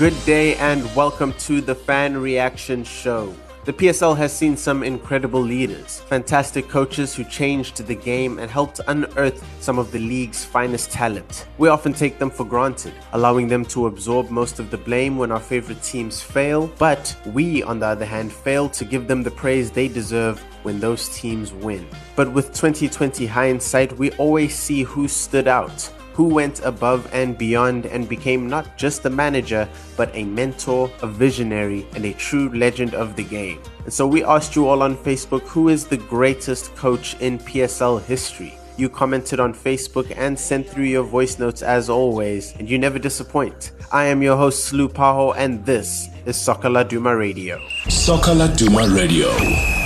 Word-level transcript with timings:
Good 0.00 0.24
day 0.24 0.54
and 0.54 0.82
welcome 0.96 1.34
to 1.40 1.60
the 1.60 1.74
Fan 1.74 2.16
Reaction 2.16 2.84
Show. 2.84 3.34
The 3.66 3.72
PSL 3.74 4.16
has 4.16 4.34
seen 4.34 4.56
some 4.56 4.82
incredible 4.82 5.42
leaders, 5.42 6.00
fantastic 6.00 6.70
coaches 6.70 7.14
who 7.14 7.22
changed 7.22 7.76
the 7.86 7.96
game 7.96 8.38
and 8.38 8.50
helped 8.50 8.80
unearth 8.88 9.44
some 9.60 9.78
of 9.78 9.92
the 9.92 9.98
league's 9.98 10.42
finest 10.42 10.90
talent. 10.90 11.46
We 11.58 11.68
often 11.68 11.92
take 11.92 12.18
them 12.18 12.30
for 12.30 12.46
granted, 12.46 12.94
allowing 13.12 13.46
them 13.46 13.62
to 13.66 13.88
absorb 13.88 14.30
most 14.30 14.58
of 14.58 14.70
the 14.70 14.78
blame 14.78 15.18
when 15.18 15.30
our 15.30 15.38
favorite 15.38 15.82
teams 15.82 16.22
fail, 16.22 16.68
but 16.78 17.14
we, 17.26 17.62
on 17.62 17.78
the 17.78 17.88
other 17.88 18.06
hand, 18.06 18.32
fail 18.32 18.70
to 18.70 18.86
give 18.86 19.06
them 19.06 19.22
the 19.22 19.30
praise 19.30 19.70
they 19.70 19.86
deserve 19.86 20.40
when 20.62 20.80
those 20.80 21.10
teams 21.10 21.52
win. 21.52 21.86
But 22.16 22.32
with 22.32 22.54
2020 22.54 23.26
hindsight, 23.26 23.98
we 23.98 24.12
always 24.12 24.54
see 24.54 24.82
who 24.82 25.08
stood 25.08 25.46
out 25.46 25.92
who 26.12 26.24
went 26.24 26.60
above 26.64 27.08
and 27.12 27.38
beyond 27.38 27.86
and 27.86 28.08
became 28.08 28.48
not 28.48 28.76
just 28.76 29.04
a 29.04 29.10
manager, 29.10 29.68
but 29.96 30.10
a 30.14 30.24
mentor, 30.24 30.90
a 31.02 31.06
visionary, 31.06 31.86
and 31.94 32.04
a 32.04 32.12
true 32.14 32.48
legend 32.50 32.94
of 32.94 33.16
the 33.16 33.24
game. 33.24 33.60
And 33.84 33.92
so 33.92 34.06
we 34.06 34.24
asked 34.24 34.56
you 34.56 34.68
all 34.68 34.82
on 34.82 34.96
Facebook 34.96 35.42
who 35.42 35.68
is 35.68 35.86
the 35.86 35.96
greatest 35.96 36.74
coach 36.76 37.16
in 37.20 37.38
PSL 37.38 38.02
history. 38.02 38.54
You 38.76 38.88
commented 38.88 39.40
on 39.40 39.52
Facebook 39.52 40.10
and 40.16 40.38
sent 40.38 40.66
through 40.66 40.84
your 40.84 41.04
voice 41.04 41.38
notes 41.38 41.62
as 41.62 41.90
always, 41.90 42.54
and 42.56 42.68
you 42.68 42.78
never 42.78 42.98
disappoint. 42.98 43.72
I 43.92 44.04
am 44.04 44.22
your 44.22 44.36
host, 44.36 44.72
Slu 44.72 44.88
Paho, 44.88 45.34
and 45.36 45.64
this 45.66 46.08
is 46.24 46.40
Soccer 46.40 46.68
Laduma 46.68 47.18
Radio. 47.18 47.60
Soccer 47.88 48.32
Laduma 48.32 48.94
Radio. 48.94 49.79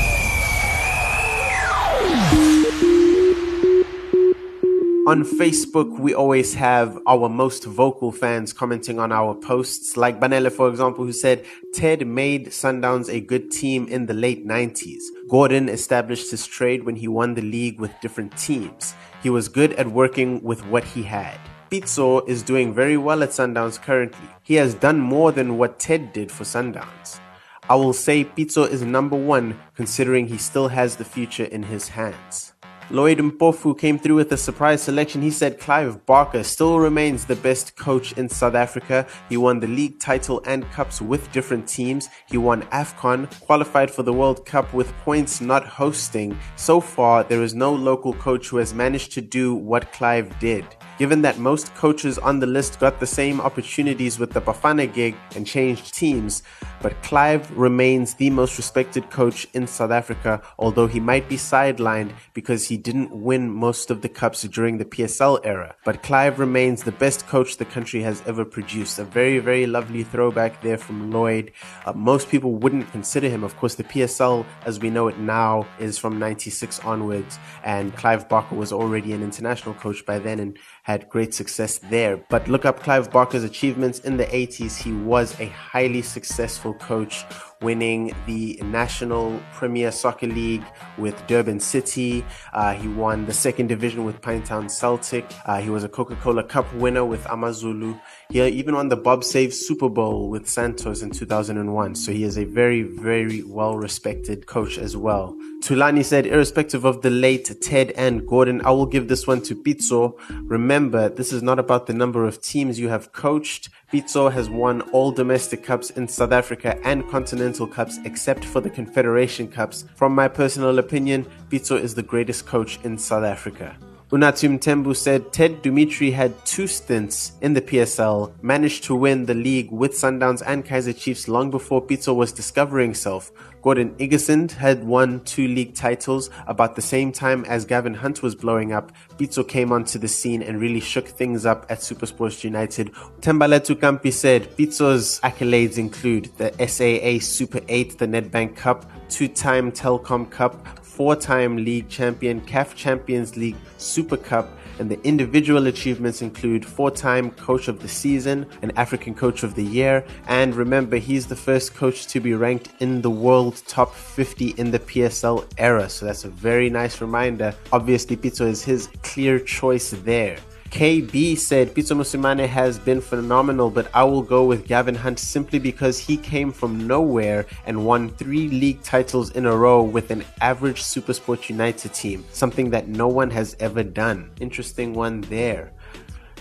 On 5.06 5.22
Facebook, 5.22 5.98
we 5.98 6.14
always 6.14 6.54
have 6.54 6.98
our 7.06 7.28
most 7.28 7.64
vocal 7.64 8.10
fans 8.10 8.54
commenting 8.54 8.98
on 8.98 9.12
our 9.12 9.34
posts, 9.34 9.98
like 9.98 10.18
Banele, 10.18 10.50
for 10.50 10.66
example, 10.70 11.04
who 11.04 11.12
said, 11.12 11.44
Ted 11.74 12.06
made 12.06 12.46
Sundowns 12.46 13.10
a 13.10 13.20
good 13.20 13.50
team 13.50 13.86
in 13.88 14.06
the 14.06 14.14
late 14.14 14.46
90s. 14.46 15.02
Gordon 15.28 15.68
established 15.68 16.30
his 16.30 16.46
trade 16.46 16.84
when 16.84 16.96
he 16.96 17.06
won 17.06 17.34
the 17.34 17.42
league 17.42 17.78
with 17.78 18.00
different 18.00 18.34
teams. 18.38 18.94
He 19.22 19.28
was 19.28 19.50
good 19.50 19.74
at 19.74 19.88
working 19.88 20.42
with 20.42 20.64
what 20.68 20.84
he 20.84 21.02
had. 21.02 21.38
Pitso 21.70 22.26
is 22.26 22.42
doing 22.42 22.72
very 22.72 22.96
well 22.96 23.22
at 23.22 23.28
Sundowns 23.28 23.78
currently. 23.78 24.28
He 24.42 24.54
has 24.54 24.72
done 24.72 25.00
more 25.00 25.32
than 25.32 25.58
what 25.58 25.78
Ted 25.78 26.14
did 26.14 26.32
for 26.32 26.44
Sundowns. 26.44 27.20
I 27.68 27.74
will 27.74 27.92
say 27.92 28.24
Pitso 28.24 28.66
is 28.66 28.80
number 28.80 29.16
one 29.16 29.60
considering 29.74 30.28
he 30.28 30.38
still 30.38 30.68
has 30.68 30.96
the 30.96 31.04
future 31.04 31.44
in 31.44 31.64
his 31.64 31.88
hands. 31.88 32.53
Lloyd 32.90 33.18
Mpofu 33.18 33.78
came 33.78 33.98
through 33.98 34.16
with 34.16 34.32
a 34.32 34.36
surprise 34.36 34.82
selection. 34.82 35.22
He 35.22 35.30
said 35.30 35.58
Clive 35.58 36.04
Barker 36.04 36.42
still 36.42 36.78
remains 36.78 37.24
the 37.24 37.36
best 37.36 37.76
coach 37.76 38.12
in 38.12 38.28
South 38.28 38.54
Africa. 38.54 39.06
He 39.30 39.38
won 39.38 39.58
the 39.58 39.66
league 39.66 39.98
title 39.98 40.42
and 40.46 40.70
cups 40.70 41.00
with 41.00 41.32
different 41.32 41.66
teams. 41.66 42.10
He 42.28 42.36
won 42.36 42.62
AFCON, 42.64 43.40
qualified 43.40 43.90
for 43.90 44.02
the 44.02 44.12
World 44.12 44.44
Cup 44.44 44.74
with 44.74 44.92
points 44.98 45.40
not 45.40 45.66
hosting. 45.66 46.38
So 46.56 46.78
far, 46.78 47.24
there 47.24 47.42
is 47.42 47.54
no 47.54 47.72
local 47.72 48.12
coach 48.12 48.48
who 48.48 48.58
has 48.58 48.74
managed 48.74 49.12
to 49.12 49.22
do 49.22 49.54
what 49.54 49.90
Clive 49.92 50.38
did. 50.38 50.66
Given 50.96 51.22
that 51.22 51.38
most 51.38 51.74
coaches 51.74 52.18
on 52.18 52.38
the 52.38 52.46
list 52.46 52.78
got 52.78 53.00
the 53.00 53.06
same 53.06 53.40
opportunities 53.40 54.20
with 54.20 54.30
the 54.30 54.40
Bafana 54.40 54.92
gig 54.92 55.16
and 55.34 55.44
changed 55.44 55.92
teams, 55.92 56.44
but 56.82 57.02
Clive 57.02 57.50
remains 57.56 58.14
the 58.14 58.30
most 58.30 58.56
respected 58.58 59.10
coach 59.10 59.44
in 59.54 59.66
South 59.66 59.90
Africa, 59.90 60.40
although 60.56 60.86
he 60.86 61.00
might 61.00 61.28
be 61.28 61.36
sidelined 61.36 62.12
because 62.32 62.68
he 62.68 62.76
didn't 62.76 63.10
win 63.10 63.50
most 63.50 63.90
of 63.90 64.02
the 64.02 64.08
cups 64.08 64.42
during 64.42 64.78
the 64.78 64.84
PSL 64.84 65.40
era. 65.42 65.74
But 65.84 66.04
Clive 66.04 66.38
remains 66.38 66.84
the 66.84 66.92
best 66.92 67.26
coach 67.26 67.56
the 67.56 67.64
country 67.64 68.02
has 68.02 68.22
ever 68.24 68.44
produced. 68.44 69.00
A 69.00 69.04
very, 69.04 69.40
very 69.40 69.66
lovely 69.66 70.04
throwback 70.04 70.62
there 70.62 70.78
from 70.78 71.10
Lloyd. 71.10 71.50
Uh, 71.86 71.92
most 71.94 72.28
people 72.28 72.54
wouldn't 72.54 72.92
consider 72.92 73.28
him. 73.28 73.42
Of 73.42 73.56
course, 73.56 73.74
the 73.74 73.84
PSL 73.84 74.46
as 74.64 74.78
we 74.78 74.90
know 74.90 75.08
it 75.08 75.18
now 75.18 75.66
is 75.80 75.98
from 75.98 76.20
96 76.20 76.78
onwards, 76.80 77.38
and 77.64 77.96
Clive 77.96 78.28
Barker 78.28 78.54
was 78.54 78.72
already 78.72 79.12
an 79.12 79.24
international 79.24 79.74
coach 79.74 80.06
by 80.06 80.20
then 80.20 80.38
and 80.38 80.56
had 80.84 81.08
great 81.08 81.32
success 81.32 81.78
there. 81.78 82.18
But 82.28 82.46
look 82.46 82.66
up 82.66 82.80
Clive 82.80 83.10
Barker's 83.10 83.42
achievements 83.42 84.00
in 84.00 84.18
the 84.18 84.26
80s. 84.26 84.76
He 84.76 84.92
was 84.92 85.38
a 85.40 85.46
highly 85.46 86.02
successful 86.02 86.74
coach, 86.74 87.24
winning 87.64 88.14
the 88.26 88.60
National 88.62 89.40
Premier 89.54 89.90
Soccer 89.90 90.26
League 90.26 90.64
with 90.98 91.26
Durban 91.26 91.58
City. 91.58 92.24
Uh, 92.52 92.74
he 92.74 92.86
won 92.86 93.24
the 93.24 93.32
second 93.32 93.68
division 93.68 94.04
with 94.04 94.20
Pinetown 94.20 94.70
Celtic. 94.70 95.24
Uh, 95.46 95.60
he 95.60 95.70
was 95.70 95.82
a 95.82 95.88
Coca 95.88 96.14
Cola 96.16 96.44
Cup 96.44 96.72
winner 96.74 97.04
with 97.04 97.24
Amazulu. 97.30 97.98
He 98.28 98.46
even 98.46 98.74
won 98.74 98.88
the 98.88 98.96
Bob 98.96 99.24
Save 99.24 99.54
Super 99.54 99.88
Bowl 99.88 100.28
with 100.28 100.46
Santos 100.46 101.02
in 101.02 101.10
2001. 101.10 101.94
So 101.94 102.12
he 102.12 102.24
is 102.24 102.36
a 102.36 102.44
very, 102.44 102.82
very 102.82 103.42
well 103.42 103.76
respected 103.76 104.46
coach 104.46 104.76
as 104.76 104.96
well. 104.96 105.34
Tulani 105.62 106.04
said, 106.04 106.26
irrespective 106.26 106.84
of 106.84 107.00
the 107.00 107.08
late 107.08 107.50
Ted 107.62 107.92
and 107.92 108.26
Gordon, 108.26 108.60
I 108.66 108.70
will 108.72 108.84
give 108.84 109.08
this 109.08 109.26
one 109.26 109.40
to 109.42 109.54
Pitso. 109.54 110.18
Remember, 110.42 111.08
this 111.08 111.32
is 111.32 111.42
not 111.42 111.58
about 111.58 111.86
the 111.86 111.94
number 111.94 112.26
of 112.26 112.42
teams 112.42 112.78
you 112.78 112.90
have 112.90 113.12
coached. 113.12 113.70
Pitso 113.90 114.30
has 114.30 114.50
won 114.50 114.82
all 114.92 115.12
domestic 115.12 115.62
cups 115.62 115.90
in 115.90 116.08
South 116.08 116.32
Africa 116.32 116.78
and 116.84 117.08
continental 117.08 117.53
cups 117.54 117.98
except 118.04 118.44
for 118.44 118.60
the 118.60 118.68
Confederation 118.68 119.46
Cups. 119.46 119.84
From 119.94 120.14
my 120.14 120.26
personal 120.26 120.78
opinion, 120.78 121.26
Pitso 121.48 121.80
is 121.80 121.94
the 121.94 122.02
greatest 122.02 122.46
coach 122.46 122.80
in 122.82 122.98
South 122.98 123.24
Africa. 123.24 123.76
Unatum 124.10 124.60
Tembu 124.60 124.94
said 124.94 125.32
Ted 125.32 125.62
Dumitru 125.62 126.12
had 126.12 126.44
two 126.44 126.66
stints 126.66 127.32
in 127.40 127.54
the 127.54 127.62
PSL, 127.62 128.32
managed 128.42 128.84
to 128.84 128.94
win 128.94 129.24
the 129.24 129.34
league 129.34 129.72
with 129.72 129.92
Sundowns 129.92 130.42
and 130.46 130.64
Kaizer 130.64 130.96
Chiefs 130.96 131.26
long 131.26 131.50
before 131.50 131.84
Pitso 131.84 132.14
was 132.14 132.30
discovering 132.30 132.90
himself. 132.90 133.32
Gordon 133.62 133.94
Igesund 133.96 134.52
had 134.52 134.84
won 134.84 135.20
two 135.24 135.48
league 135.48 135.74
titles 135.74 136.28
about 136.46 136.76
the 136.76 136.82
same 136.82 137.12
time 137.12 137.46
as 137.46 137.64
Gavin 137.64 137.94
Hunt 137.94 138.22
was 138.22 138.34
blowing 138.34 138.72
up. 138.74 138.92
Pitso 139.16 139.42
came 139.48 139.72
onto 139.72 139.98
the 139.98 140.06
scene 140.06 140.42
and 140.42 140.60
really 140.60 140.80
shook 140.80 141.08
things 141.08 141.46
up 141.46 141.64
at 141.70 141.78
Supersports 141.78 142.44
United. 142.44 142.92
Tembaletu 143.22 143.74
Kampi 143.74 144.12
said 144.12 144.54
Pitso's 144.58 145.18
accolades 145.20 145.78
include 145.78 146.30
the 146.36 146.52
SAA 146.58 147.24
Super 147.24 147.62
8, 147.68 147.98
the 147.98 148.06
Nedbank 148.06 148.54
Cup, 148.54 148.84
two-time 149.08 149.72
Telkom 149.72 150.30
Cup, 150.30 150.83
four-time 150.94 151.56
league 151.56 151.88
champion, 151.88 152.40
CAF 152.42 152.74
Champions 152.76 153.36
League 153.36 153.56
Super 153.78 154.16
Cup, 154.16 154.48
and 154.78 154.88
the 154.88 155.00
individual 155.04 155.66
achievements 155.66 156.22
include 156.22 156.64
four-time 156.64 157.32
coach 157.32 157.66
of 157.66 157.80
the 157.80 157.88
season, 157.88 158.46
an 158.62 158.70
African 158.76 159.12
coach 159.14 159.42
of 159.42 159.56
the 159.56 159.64
year, 159.64 160.04
and 160.28 160.54
remember 160.54 160.96
he's 160.96 161.26
the 161.26 161.36
first 161.36 161.74
coach 161.74 162.06
to 162.06 162.20
be 162.20 162.34
ranked 162.34 162.68
in 162.78 163.02
the 163.02 163.10
world 163.10 163.60
top 163.66 163.92
50 163.94 164.50
in 164.56 164.70
the 164.70 164.78
PSL 164.78 165.44
era. 165.58 165.88
So 165.88 166.06
that's 166.06 166.24
a 166.24 166.28
very 166.28 166.70
nice 166.70 167.00
reminder. 167.00 167.54
Obviously 167.72 168.16
Pitso 168.16 168.46
is 168.46 168.62
his 168.62 168.88
clear 169.02 169.40
choice 169.40 169.90
there. 169.90 170.38
KB 170.74 171.38
said 171.38 171.72
Pitso 171.72 171.96
Mosimane 171.96 172.48
has 172.48 172.80
been 172.80 173.00
phenomenal, 173.00 173.70
but 173.70 173.88
I 173.94 174.02
will 174.02 174.22
go 174.22 174.44
with 174.44 174.66
Gavin 174.66 174.96
Hunt 174.96 175.20
simply 175.20 175.60
because 175.60 176.00
he 176.00 176.16
came 176.16 176.50
from 176.50 176.88
nowhere 176.88 177.46
and 177.64 177.86
won 177.86 178.10
three 178.10 178.48
league 178.48 178.82
titles 178.82 179.30
in 179.30 179.46
a 179.46 179.56
row 179.56 179.84
with 179.84 180.10
an 180.10 180.24
average 180.40 180.82
Supersport 180.82 181.48
United 181.48 181.94
team, 181.94 182.24
something 182.32 182.70
that 182.70 182.88
no 182.88 183.06
one 183.06 183.30
has 183.30 183.54
ever 183.60 183.84
done. 183.84 184.32
Interesting 184.40 184.94
one 184.94 185.20
there. 185.20 185.70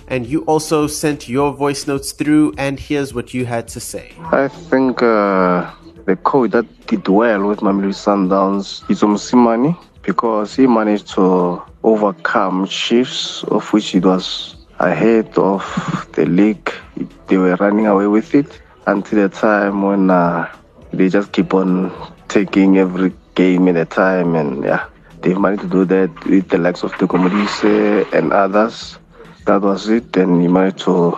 And 0.07 0.25
you 0.25 0.41
also 0.45 0.88
sent 0.88 1.29
your 1.29 1.53
voice 1.53 1.85
notes 1.85 2.11
through, 2.11 2.55
and 2.57 2.79
here's 2.79 3.13
what 3.13 3.35
you 3.35 3.45
had 3.45 3.67
to 3.67 3.79
say. 3.79 4.16
I 4.31 4.47
think 4.47 5.03
uh, 5.03 5.72
the 6.05 6.16
coach 6.16 6.49
that 6.53 6.66
did 6.88 7.07
well 7.07 7.45
with 7.45 7.59
Mamelodi 7.59 7.93
Sundowns 7.93 8.89
is 8.89 9.01
Mosimane 9.01 9.77
because 10.01 10.55
he 10.55 10.66
managed 10.66 11.09
to 11.09 11.61
overcome 11.83 12.67
Chiefs, 12.67 13.44
of 13.45 13.71
which 13.73 13.95
it 13.95 14.05
was 14.05 14.55
ahead 14.79 15.38
of 15.38 15.63
the 16.13 16.25
league. 16.25 16.71
They 17.28 17.37
were 17.37 17.55
running 17.55 17.87
away 17.87 18.08
with 18.08 18.34
it 18.35 18.61
until 18.87 19.28
the 19.28 19.29
time 19.29 19.81
when 19.81 20.09
uh, 20.09 20.53
they 20.91 21.09
just 21.09 21.31
keep 21.31 21.53
on 21.53 21.91
taking 22.28 22.78
every 22.78 23.13
game 23.35 23.67
at 23.67 23.78
a 23.78 23.85
time, 23.85 24.35
and 24.35 24.63
yeah, 24.63 24.85
they've 25.22 25.40
managed 25.40 25.63
to 25.63 25.69
do 25.69 25.85
that 25.85 26.25
with 26.25 26.49
the 26.49 26.58
likes 26.58 26.84
of 26.84 26.91
the 26.99 27.05
Comodise 27.05 28.11
and 28.13 28.34
others. 28.34 28.97
That 29.46 29.61
was 29.61 29.90
it, 29.90 30.16
and 30.17 30.41
he 30.41 30.47
managed 30.47 30.79
to 30.79 31.17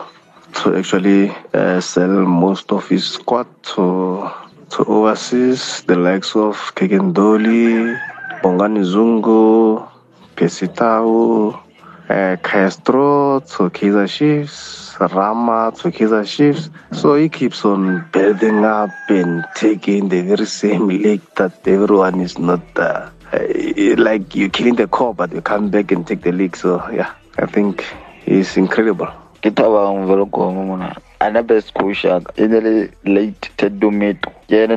to 0.63 0.75
actually 0.77 1.29
uh, 1.53 1.81
sell 1.81 2.07
most 2.07 2.71
of 2.71 2.87
his 2.87 3.05
squad 3.05 3.47
to 3.75 4.29
to 4.69 4.83
overseas, 4.85 5.83
the 5.83 5.95
likes 5.95 6.35
of 6.35 6.55
Keagan 6.75 7.13
Dolly, 7.13 7.93
Bongani 8.41 8.83
Zungu, 8.83 9.87
Percy 10.35 10.67
Tau, 10.67 11.59
Castro 12.07 13.41
Kaizer 13.41 14.07
Chiefs, 14.07 14.95
Rama 14.99 15.71
Kaizer 15.73 16.25
Chiefs. 16.25 16.69
So 16.91 17.15
he 17.15 17.29
keeps 17.29 17.65
on 17.65 18.05
building 18.11 18.63
up 18.65 18.91
and 19.09 19.45
taking 19.55 20.09
the 20.09 20.21
very 20.21 20.45
same 20.45 20.87
league 20.87 21.21
that 21.35 21.67
everyone 21.67 22.21
is 22.21 22.37
not 22.37 22.61
uh, 22.77 23.09
like 23.97 24.35
you're 24.35 24.49
killing 24.49 24.75
the 24.75 24.87
core, 24.87 25.13
but 25.13 25.31
you 25.33 25.41
come 25.41 25.69
back 25.69 25.91
and 25.91 26.05
take 26.05 26.21
the 26.21 26.31
league. 26.31 26.55
So 26.55 26.87
yeah, 26.91 27.13
I 27.37 27.45
think 27.45 27.85
he's 28.25 28.57
incredible. 28.57 29.11
ke 29.45 29.53
thabang 29.53 30.09
velokome 30.09 30.65
mona 30.65 30.97
ana 31.21 31.43
best 31.45 31.69
coach 31.77 32.01
yaka 32.03 32.33
e 32.33 32.89
late 33.05 33.49
ted 33.61 33.77
dometo 33.79 34.33
ke 34.49 34.65
ene 34.65 34.75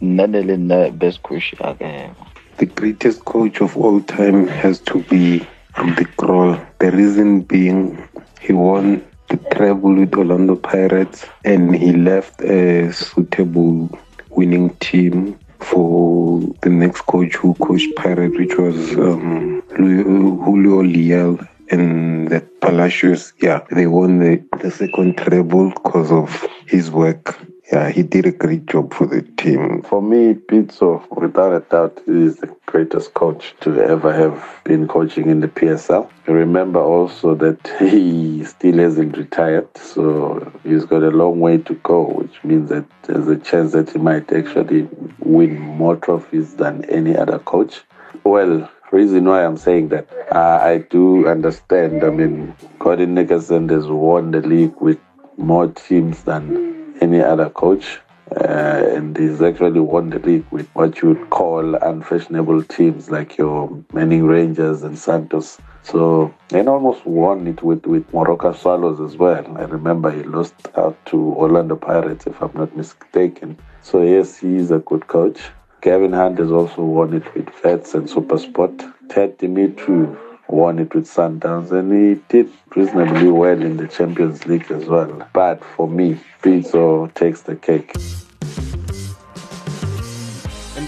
ne 0.00 0.40
le 0.48 0.90
best 0.92 1.20
coach 1.22 1.52
yaka 1.60 2.08
the 2.58 2.66
greatest 2.66 3.24
coach 3.24 3.60
of 3.60 3.76
all 3.76 4.00
time 4.00 4.48
has 4.48 4.80
to 4.80 5.02
be 5.04 5.38
the 5.76 6.06
Krol. 6.18 6.64
The 6.80 6.90
reason 6.90 7.42
being 7.42 8.08
he 8.40 8.52
won 8.52 9.04
the 9.28 9.36
treble 9.52 9.94
with 9.94 10.14
Orlando 10.14 10.56
Pirates 10.56 11.24
and 11.44 11.74
he 11.74 11.92
left 11.92 12.40
a 12.42 12.92
suitable 12.92 13.88
winning 14.30 14.70
team 14.76 15.38
for 15.60 16.40
the 16.62 16.70
next 16.70 17.02
coach 17.02 17.36
who 17.36 17.54
coached 17.54 17.94
Pirates, 17.96 18.36
which 18.36 18.56
was 18.56 18.92
um, 18.94 19.62
Julio 19.76 20.82
Leal 20.82 21.38
and 21.70 22.28
the 22.28 22.40
Palacios, 22.60 23.32
yeah, 23.40 23.64
they 23.70 23.86
won 23.86 24.18
the, 24.18 24.42
the 24.62 24.70
second 24.70 25.16
treble 25.16 25.70
because 25.70 26.10
of 26.10 26.46
his 26.66 26.90
work. 26.90 27.38
Yeah, 27.70 27.90
he 27.90 28.02
did 28.02 28.24
a 28.24 28.32
great 28.32 28.64
job 28.64 28.94
for 28.94 29.06
the 29.06 29.20
team. 29.20 29.82
For 29.82 30.00
me, 30.00 30.32
Pitso, 30.32 31.04
without 31.10 31.52
a 31.52 31.60
doubt, 31.60 32.00
is 32.06 32.36
the 32.36 32.46
greatest 32.64 33.12
coach 33.12 33.54
to 33.60 33.78
ever 33.82 34.10
have 34.10 34.42
been 34.64 34.88
coaching 34.88 35.28
in 35.28 35.40
the 35.40 35.48
PSL. 35.48 36.10
Remember 36.26 36.80
also 36.80 37.34
that 37.34 37.68
he 37.78 38.42
still 38.44 38.78
hasn't 38.78 39.18
retired, 39.18 39.68
so 39.76 40.50
he's 40.64 40.86
got 40.86 41.02
a 41.02 41.10
long 41.10 41.40
way 41.40 41.58
to 41.58 41.74
go, 41.74 42.04
which 42.04 42.42
means 42.42 42.70
that 42.70 42.86
there's 43.02 43.28
a 43.28 43.36
chance 43.36 43.72
that 43.72 43.90
he 43.90 43.98
might 43.98 44.32
actually 44.32 44.88
win 45.18 45.60
more 45.60 45.96
trophies 45.96 46.54
than 46.54 46.86
any 46.86 47.14
other 47.14 47.38
coach. 47.38 47.82
Well, 48.24 48.70
reason 48.92 49.26
why 49.26 49.44
I'm 49.44 49.58
saying 49.58 49.88
that 49.88 50.08
uh, 50.32 50.60
I 50.62 50.78
do 50.88 51.28
understand. 51.28 52.02
I 52.02 52.08
mean, 52.08 52.54
Gordon 52.78 53.14
Igesund 53.16 53.70
has 53.72 53.86
won 53.86 54.30
the 54.30 54.40
league 54.40 54.80
with 54.80 54.98
more 55.36 55.68
teams 55.68 56.22
than 56.24 56.67
any 57.00 57.20
other 57.20 57.50
coach. 57.50 58.00
Uh, 58.36 58.84
and 58.94 59.16
he's 59.16 59.40
actually 59.40 59.80
won 59.80 60.10
the 60.10 60.18
league 60.18 60.44
with 60.50 60.68
what 60.74 61.00
you 61.00 61.08
would 61.08 61.30
call 61.30 61.74
unfashionable 61.76 62.62
teams 62.64 63.10
like 63.10 63.38
your 63.38 63.82
Manning 63.94 64.26
Rangers 64.26 64.82
and 64.82 64.98
Santos. 64.98 65.58
So, 65.82 66.34
and 66.52 66.68
almost 66.68 67.06
won 67.06 67.46
it 67.46 67.62
with, 67.62 67.86
with 67.86 68.06
Moroka 68.12 68.54
Swallows 68.54 69.00
as 69.00 69.16
well. 69.16 69.46
I 69.56 69.62
remember 69.62 70.10
he 70.10 70.24
lost 70.24 70.54
out 70.76 70.98
to 71.06 71.16
Orlando 71.16 71.76
Pirates, 71.76 72.26
if 72.26 72.42
I'm 72.42 72.52
not 72.54 72.76
mistaken. 72.76 73.56
So, 73.80 74.02
yes, 74.02 74.36
he's 74.36 74.70
a 74.70 74.80
good 74.80 75.06
coach. 75.06 75.40
Gavin 75.80 76.12
Hunt 76.12 76.38
has 76.38 76.52
also 76.52 76.82
won 76.82 77.14
it 77.14 77.34
with 77.34 77.48
Vets 77.62 77.94
and 77.94 78.10
Super 78.10 78.36
Supersport. 78.36 78.92
Ted 79.08 79.38
Dumitru 79.38 80.14
won 80.48 80.78
it 80.78 80.94
with 80.94 81.06
Sundowns 81.06 81.70
and 81.72 81.92
he 81.92 82.20
did 82.28 82.50
reasonably 82.74 83.30
well 83.30 83.60
in 83.60 83.76
the 83.76 83.86
Champions 83.86 84.46
League 84.46 84.70
as 84.70 84.86
well. 84.86 85.28
But 85.32 85.64
for 85.64 85.88
me, 85.88 86.18
Pitso 86.42 87.12
takes 87.14 87.42
the 87.42 87.56
cake. 87.56 87.94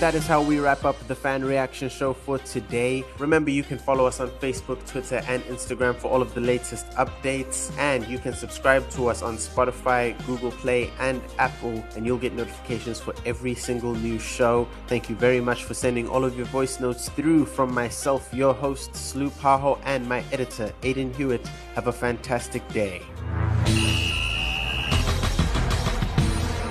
That 0.01 0.15
is 0.15 0.27
how 0.27 0.41
we 0.41 0.61
wrap 0.61 0.87
up 0.87 0.99
the 1.09 1.15
fan 1.15 1.45
reaction 1.45 1.91
show 1.91 2.15
for 2.15 2.39
today. 2.39 3.05
Remember, 3.19 3.51
you 3.51 3.63
can 3.63 3.77
follow 3.77 4.07
us 4.07 4.19
on 4.19 4.31
Facebook, 4.31 4.85
Twitter, 4.87 5.23
and 5.29 5.43
Instagram 5.43 5.95
for 5.95 6.11
all 6.11 6.23
of 6.23 6.33
the 6.33 6.41
latest 6.41 6.89
updates. 6.93 7.71
And 7.77 8.07
you 8.09 8.19
can 8.19 8.33
subscribe 8.33 8.89
to 8.93 9.09
us 9.09 9.21
on 9.21 9.37
Spotify, 9.37 10.17
Google 10.27 10.53
Play, 10.53 10.91
and 11.01 11.21
Apple, 11.39 11.85
and 11.95 12.07
you'll 12.07 12.17
get 12.17 12.33
notifications 12.33 12.99
for 12.99 13.15
every 13.27 13.55
single 13.55 13.95
new 13.95 14.19
show. 14.19 14.67
Thank 14.87 15.11
you 15.11 15.17
very 15.17 15.39
much 15.39 15.65
for 15.65 15.75
sending 15.75 16.09
all 16.09 16.25
of 16.25 16.35
your 16.35 16.47
voice 16.47 16.81
notes 16.81 17.11
through 17.11 17.45
from 17.45 17.75
myself, 17.75 18.33
your 18.33 18.55
host, 18.55 18.97
Sloop 18.97 19.35
Paho, 19.35 19.79
and 19.85 20.09
my 20.09 20.25
editor, 20.33 20.73
Aiden 20.81 21.15
Hewitt. 21.15 21.47
Have 21.75 21.89
a 21.89 21.93
fantastic 21.93 22.67
day. 22.69 23.03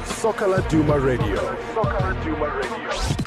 Soccer 0.03 0.47
Laduma 0.47 1.01
Radio. 1.01 1.35
Soccer 1.75 1.99
Laduma 1.99 2.55
Radio. 2.55 3.18